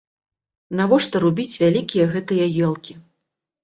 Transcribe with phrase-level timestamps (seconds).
[0.79, 2.93] Навошта рубіць вялікія гэтыя елкі.